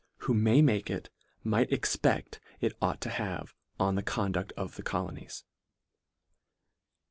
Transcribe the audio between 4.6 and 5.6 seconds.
the colonies.